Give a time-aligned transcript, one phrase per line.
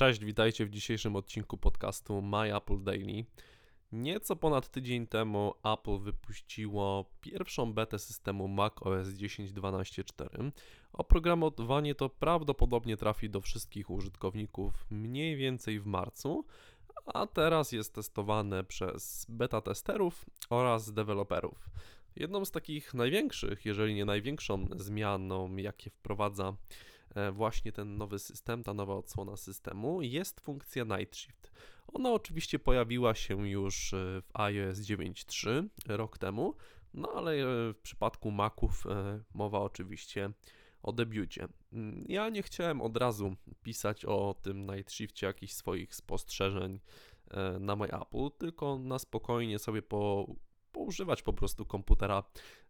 [0.00, 3.24] Cześć, witajcie w dzisiejszym odcinku podcastu My Apple Daily.
[3.92, 10.50] Nieco ponad tydzień temu Apple wypuściło pierwszą betę systemu macOS 10.12.4.
[10.92, 16.44] Oprogramowanie to prawdopodobnie trafi do wszystkich użytkowników mniej więcej w marcu,
[17.06, 21.70] a teraz jest testowane przez beta testerów oraz deweloperów.
[22.16, 26.56] Jedną z takich największych, jeżeli nie największą zmianą, jakie wprowadza
[27.32, 31.52] właśnie ten nowy system, ta nowa odsłona systemu, jest funkcja Night Shift.
[31.92, 36.54] Ona oczywiście pojawiła się już e, w iOS 9.3 rok temu,
[36.94, 38.84] no ale e, w przypadku Maców
[39.34, 40.30] mowa oczywiście
[40.82, 41.48] o debiucie.
[41.72, 46.80] Mm, ja nie chciałem od razu pisać o tym Night Shiftie jakichś swoich spostrzeżeń
[47.60, 50.26] na My Apple, tylko na spokojnie sobie po
[50.72, 52.22] poużywać po prostu komputera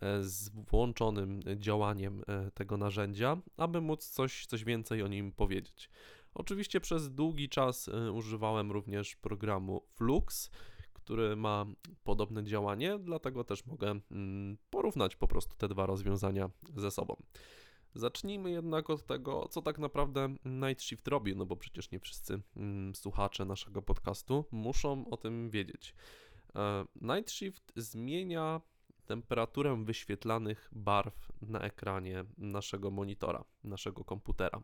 [0.00, 5.90] e, z włączonym działaniem e, tego narzędzia, aby móc coś, coś więcej o nim powiedzieć.
[6.34, 10.50] Oczywiście przez długi czas e, używałem również programu Flux,
[10.92, 11.66] który ma
[12.04, 17.16] podobne działanie, dlatego też mogę mm, porównać po prostu te dwa rozwiązania ze sobą.
[17.94, 22.40] Zacznijmy jednak od tego, co tak naprawdę Night Shift robi, no bo przecież nie wszyscy
[22.56, 25.94] mm, słuchacze naszego podcastu muszą o tym wiedzieć.
[26.56, 28.60] E, Night Shift zmienia
[29.06, 34.62] temperaturę wyświetlanych barw na ekranie naszego monitora, naszego komputera.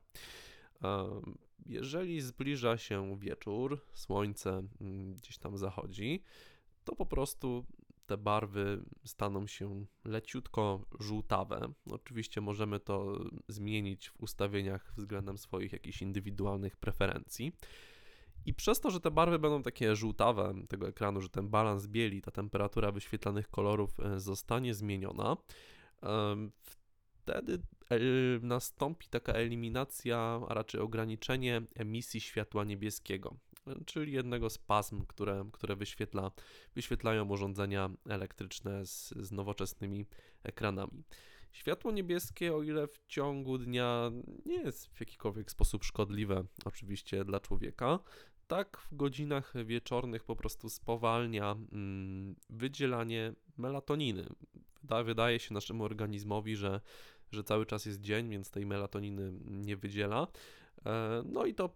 [0.83, 1.21] E,
[1.67, 6.23] jeżeli zbliża się wieczór, słońce mm, gdzieś tam zachodzi,
[6.85, 7.67] to po prostu
[8.07, 11.73] te barwy staną się leciutko żółtawe.
[11.91, 17.53] Oczywiście możemy to zmienić w ustawieniach względem swoich jakichś indywidualnych preferencji.
[18.47, 22.23] I przez to, że te barwy będą takie żółtawe tego ekranu, że ten balans bieli,
[22.23, 25.37] ta temperatura wyświetlanych kolorów e, zostanie zmieniona,
[27.13, 27.99] wtedy e,
[28.43, 33.37] nastąpi taka eliminacja, a raczej ograniczenie emisji światła niebieskiego,
[33.87, 36.31] czyli jednego z pasm, które, które wyświetla,
[36.75, 40.07] wyświetlają urządzenia elektryczne z, z nowoczesnymi
[40.43, 41.05] ekranami.
[41.53, 44.11] Światło niebieskie, o ile w ciągu dnia
[44.47, 47.99] nie jest w jakikolwiek sposób szkodliwe, oczywiście dla człowieka,
[48.51, 54.27] tak w godzinach wieczornych po prostu spowalnia mm, wydzielanie melatoniny.
[55.05, 56.81] Wydaje się naszemu organizmowi, że,
[57.33, 60.27] że cały czas jest dzień, więc tej melatoniny nie wydziela.
[60.87, 61.71] E, no i to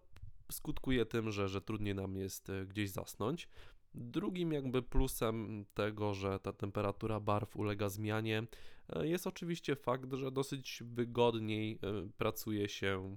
[0.51, 3.49] skutkuje tym, że, że trudniej nam jest e, gdzieś zasnąć.
[3.93, 8.43] Drugim jakby plusem tego, że ta temperatura barw ulega zmianie,
[8.89, 11.79] e, jest oczywiście fakt, że dosyć wygodniej
[12.17, 13.15] pracuje się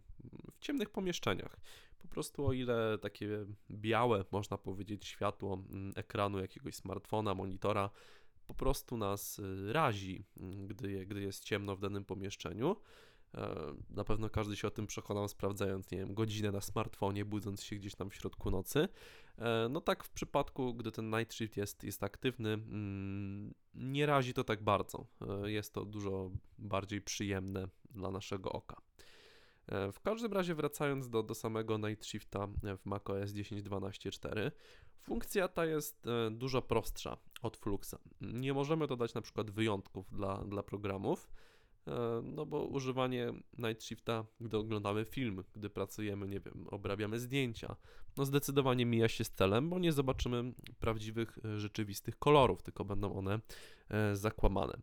[0.53, 1.57] w ciemnych pomieszczeniach.
[1.99, 7.91] Po prostu o ile takie białe, można powiedzieć, światło mm, ekranu jakiegoś smartfona, monitora
[8.47, 12.77] po prostu nas e, razi, mm, gdy, gdy jest ciemno w danym pomieszczeniu,
[13.35, 17.63] E, na pewno każdy się o tym przekonał, sprawdzając, nie wiem, godzinę na smartfonie, budząc
[17.63, 18.89] się gdzieś tam w środku nocy.
[19.39, 24.35] E, no tak w przypadku, gdy ten night shift jest, jest aktywny, mm, nie razi
[24.35, 25.07] to tak bardzo.
[25.45, 28.77] E, jest to dużo bardziej przyjemne dla naszego oka.
[29.93, 32.49] W każdym razie wracając do, do samego Night Shifta
[32.79, 34.51] w macOS 10.12.4,
[35.03, 37.95] funkcja ta jest dużo prostsza od Fluxa.
[38.21, 41.29] Nie możemy dodać na przykład wyjątków dla, dla programów,
[41.89, 47.77] E, no bo używanie Night Shifta, gdy oglądamy film, gdy pracujemy, nie wiem, obrabiamy zdjęcia,
[48.17, 53.15] no zdecydowanie mija się z celem, bo nie zobaczymy prawdziwych, e, rzeczywistych kolorów, tylko będą
[53.15, 53.41] one
[53.91, 54.79] e, zakłamane.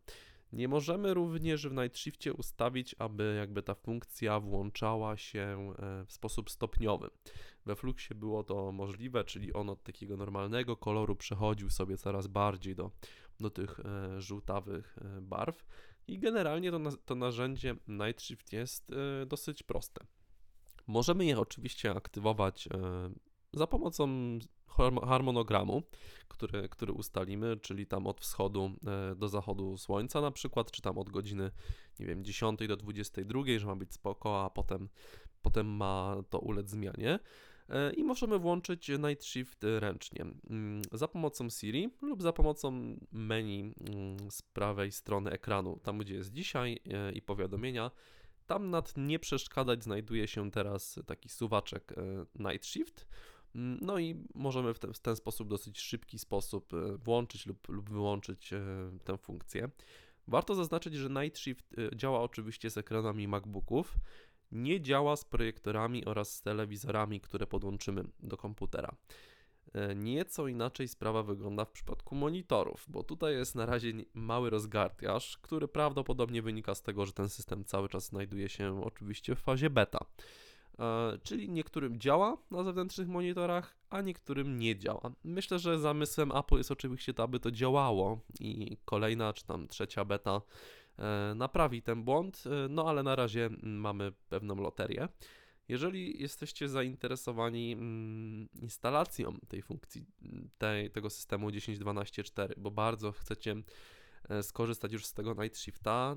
[0.55, 5.73] Nie możemy również w Night Shiftie ustawić, aby jakby ta funkcja włączała się
[6.07, 7.09] w sposób stopniowy.
[7.65, 12.75] We Fluxie było to możliwe, czyli on od takiego normalnego koloru przechodził sobie coraz bardziej
[12.75, 12.91] do,
[13.39, 13.79] do tych
[14.17, 15.65] żółtawych barw.
[16.07, 20.05] I generalnie to, to narzędzie Night Shift jest e, dosyć proste.
[20.87, 22.69] Możemy je oczywiście aktywować e,
[23.55, 24.07] za pomocą
[25.07, 25.83] harmonogramu,
[26.27, 28.71] który, który ustalimy, czyli tam od wschodu
[29.11, 31.51] e, do zachodu słońca na przykład, czy tam od godziny,
[31.99, 34.89] nie wiem, 10 do 22, że ma być spoko, a potem,
[35.41, 37.19] potem ma to ulec zmianie.
[37.69, 43.59] E, i możemy włączyć Night Shift ręcznie mm, za pomocą Siri lub za pomocą menu
[43.59, 47.91] mm, z prawej strony ekranu, tam gdzie jest dzisiaj e, i powiadomienia.
[48.47, 51.93] Tam nad nie przeszkadzać znajduje się teraz taki suwaczek
[52.35, 53.07] Night Shift.
[53.55, 56.71] Mm, no i możemy w ten, w ten sposób dosyć szybki sposób
[57.03, 58.51] włączyć lub, lub wyłączyć
[59.03, 59.69] tę funkcję.
[60.27, 63.97] Warto zaznaczyć, że Night Shift działa oczywiście z ekranami MacBooków
[64.51, 68.95] nie działa z projektorami oraz z telewizorami, które podłączymy do komputera.
[69.73, 75.37] E, nieco inaczej sprawa wygląda w przypadku monitorów, bo tutaj jest na razie mały rozgardiaż,
[75.37, 79.69] który prawdopodobnie wynika z tego, że ten system cały czas znajduje się oczywiście w fazie
[79.69, 79.99] beta.
[80.79, 85.11] E, czyli niektórym działa na zewnętrznych monitorach, a niektórym nie działa.
[85.23, 90.05] Myślę, że zamysłem Apple jest oczywiście to, aby to działało i kolejna czy tam trzecia
[90.05, 90.41] beta
[90.99, 95.07] e, naprawi ten błąd, e, no ale na razie mamy pewną loterię.
[95.67, 100.05] Jeżeli jesteście zainteresowani mm, instalacją tej funkcji,
[100.57, 103.55] tej, tego systemu 10.12.4, bo bardzo chcecie
[104.41, 106.15] skorzystać już z tego Night Shifta,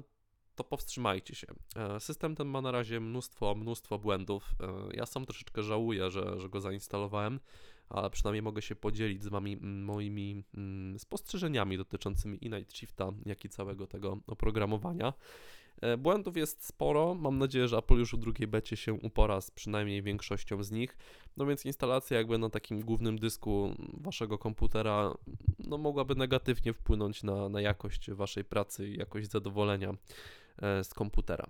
[0.58, 1.46] to powstrzymajcie się.
[1.76, 4.54] E, system ten ma na razie mnóstwo, mnóstwo błędów.
[4.60, 7.40] E, ja sam troszeczkę żałuję, że, że go zainstalowałem,
[7.88, 10.44] ale przynajmniej mogę się podzielić z Wami moimi
[10.98, 15.12] spostrzeżeniami dotyczącymi i Night Shifta, jak i całego tego oprogramowania.
[15.80, 17.14] E, błędów jest sporo.
[17.14, 20.96] Mam nadzieję, że Apple już w drugiej becie się upora z przynajmniej większością z nich.
[21.36, 25.14] No więc instalacja jakby na takim głównym dysku waszego komputera
[25.58, 29.94] no mogłaby negatywnie wpłynąć na, na jakość waszej pracy i jakość zadowolenia
[30.82, 31.46] z komputera.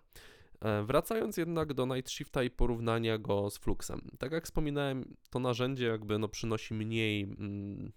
[0.60, 4.00] E, wracając jednak do Night Shifta i porównania go z Fluxem.
[4.18, 7.92] Tak jak wspominałem, to narzędzie jakby no przynosi mniej mm,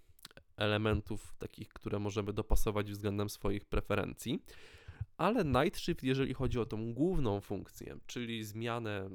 [0.56, 4.42] elementów takich, które możemy dopasować względem swoich preferencji,
[5.16, 9.10] ale Night Shift, jeżeli chodzi o tą główną funkcję, czyli zmianę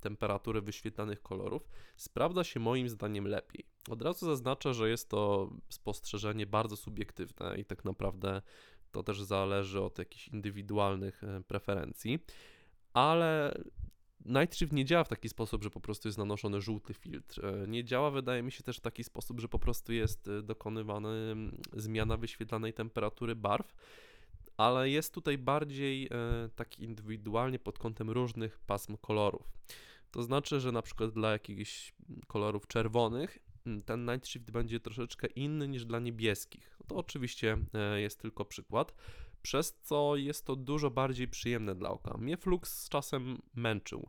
[0.00, 3.64] temperatury wyświetlanych kolorów, sprawdza się moim zdaniem lepiej.
[3.90, 8.42] Od razu zaznaczę, że jest to spostrzeżenie bardzo subiektywne i tak naprawdę
[8.96, 12.18] to też zależy od jakichś indywidualnych e, preferencji,
[12.92, 13.58] ale
[14.24, 17.46] Night Shift nie działa w taki sposób, że po prostu jest nanoszony żółty filtr.
[17.46, 20.42] E, nie działa, wydaje mi się, też w taki sposób, że po prostu jest e,
[20.42, 21.08] dokonywana
[21.72, 23.74] zmiana wyświetlanej temperatury barw,
[24.56, 26.10] ale jest tutaj bardziej
[26.56, 29.52] taki indywidualnie pod kątem różnych pasm kolorów.
[30.10, 31.94] To znaczy, że na przykład dla jakichś
[32.26, 33.38] kolorów czerwonych
[33.84, 36.78] ten night shift będzie troszeczkę inny niż dla niebieskich.
[36.86, 38.94] To oczywiście e, jest tylko przykład,
[39.42, 42.16] przez co jest to dużo bardziej przyjemne dla oka.
[42.18, 44.08] Mnie Flux z czasem męczył.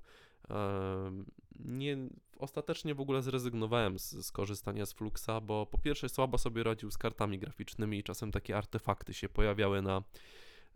[1.59, 1.97] Nie,
[2.37, 6.91] ostatecznie w ogóle zrezygnowałem z, z korzystania z Fluxa, bo po pierwsze słabo sobie radził
[6.91, 10.03] z kartami graficznymi i czasem takie artefakty się pojawiały na,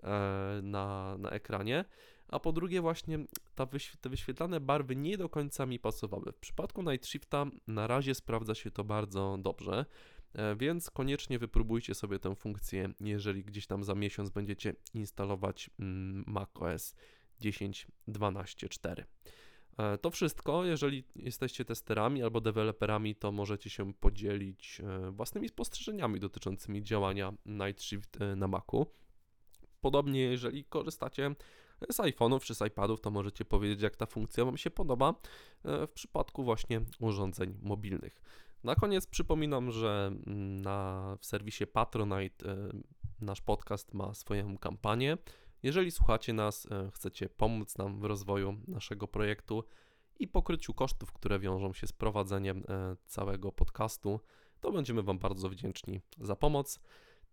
[0.03, 1.85] e, na, na ekranie
[2.31, 3.19] a po drugie właśnie
[3.55, 3.67] ta
[4.01, 6.31] te wyświetlane barwy nie do końca mi pasowały.
[6.31, 9.85] W przypadku Night Shifta na razie sprawdza się to bardzo dobrze,
[10.33, 16.23] e, więc koniecznie wypróbujcie sobie tę funkcję, jeżeli gdzieś tam za miesiąc będziecie instalować mm,
[16.27, 16.95] macOS
[17.41, 19.03] 10.12.4.
[19.77, 20.65] E, to wszystko.
[20.65, 27.83] Jeżeli jesteście testerami albo deweloperami, to możecie się podzielić e, własnymi spostrzeżeniami dotyczącymi działania Night
[27.83, 28.85] Shift na Macu.
[29.81, 31.35] Podobnie, jeżeli korzystacie
[31.89, 35.09] z iPhone'ów czy z iPadów, to możecie powiedzieć, jak ta funkcja Wam się podoba
[35.65, 38.21] e, w przypadku właśnie urządzeń mobilnych.
[38.63, 42.69] Na koniec przypominam, że mm, na, w serwisie Patronite e,
[43.21, 45.17] nasz podcast ma swoją kampanię.
[45.63, 49.63] Jeżeli słuchacie nas, e, chcecie pomóc nam w rozwoju naszego projektu
[50.19, 52.63] i pokryciu kosztów, które wiążą się z prowadzeniem
[53.05, 54.19] całego podcastu,
[54.59, 56.79] to będziemy Wam bardzo wdzięczni za pomoc.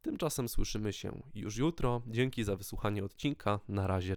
[0.03, 2.03] Tymczasem słyszymy się już jutro.
[2.06, 3.61] Dzięki za wysłuchanie odcinka.
[3.69, 4.17] Na razie.